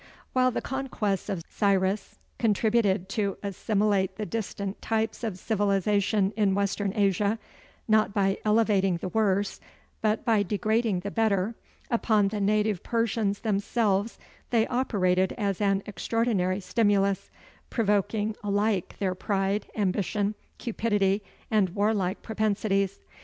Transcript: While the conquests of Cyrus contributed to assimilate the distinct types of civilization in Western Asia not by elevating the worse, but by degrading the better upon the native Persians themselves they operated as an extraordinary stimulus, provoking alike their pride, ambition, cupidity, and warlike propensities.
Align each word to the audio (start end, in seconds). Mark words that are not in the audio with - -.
While 0.33 0.49
the 0.49 0.61
conquests 0.63 1.29
of 1.29 1.43
Cyrus 1.47 2.17
contributed 2.39 3.07
to 3.09 3.37
assimilate 3.43 4.15
the 4.15 4.25
distinct 4.25 4.81
types 4.81 5.23
of 5.23 5.37
civilization 5.37 6.33
in 6.35 6.55
Western 6.55 6.91
Asia 6.95 7.37
not 7.87 8.11
by 8.11 8.39
elevating 8.43 8.97
the 8.97 9.09
worse, 9.09 9.59
but 10.01 10.25
by 10.25 10.41
degrading 10.41 11.01
the 11.01 11.11
better 11.11 11.53
upon 11.91 12.29
the 12.29 12.41
native 12.41 12.81
Persians 12.81 13.41
themselves 13.41 14.17
they 14.49 14.65
operated 14.69 15.33
as 15.37 15.61
an 15.61 15.83
extraordinary 15.85 16.61
stimulus, 16.61 17.29
provoking 17.69 18.35
alike 18.43 18.95
their 18.97 19.13
pride, 19.13 19.67
ambition, 19.75 20.33
cupidity, 20.57 21.21
and 21.51 21.69
warlike 21.75 22.23
propensities. 22.23 23.01